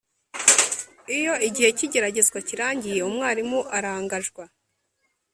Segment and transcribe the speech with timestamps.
[1.17, 4.43] iyo igihe cy’igeragezwa kirangiye umwarimu arangajwa